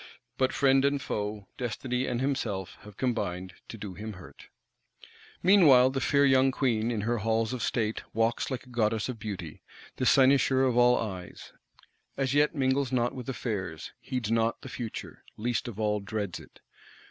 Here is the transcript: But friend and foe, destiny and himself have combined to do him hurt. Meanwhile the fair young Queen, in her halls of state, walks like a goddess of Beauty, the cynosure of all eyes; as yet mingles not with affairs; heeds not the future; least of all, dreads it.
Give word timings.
But 0.35 0.51
friend 0.51 0.83
and 0.83 0.99
foe, 0.99 1.47
destiny 1.59 2.07
and 2.07 2.21
himself 2.21 2.75
have 2.81 2.97
combined 2.97 3.53
to 3.67 3.77
do 3.77 3.93
him 3.93 4.13
hurt. 4.13 4.47
Meanwhile 5.43 5.91
the 5.91 6.01
fair 6.01 6.25
young 6.25 6.49
Queen, 6.51 6.89
in 6.89 7.01
her 7.01 7.19
halls 7.19 7.53
of 7.53 7.61
state, 7.61 8.01
walks 8.11 8.49
like 8.49 8.63
a 8.63 8.69
goddess 8.69 9.09
of 9.09 9.19
Beauty, 9.19 9.61
the 9.97 10.07
cynosure 10.07 10.63
of 10.63 10.75
all 10.75 10.97
eyes; 10.97 11.53
as 12.17 12.33
yet 12.33 12.55
mingles 12.55 12.91
not 12.91 13.13
with 13.13 13.29
affairs; 13.29 13.91
heeds 13.99 14.31
not 14.31 14.61
the 14.63 14.69
future; 14.69 15.23
least 15.37 15.67
of 15.67 15.79
all, 15.79 15.99
dreads 15.99 16.39
it. 16.39 16.61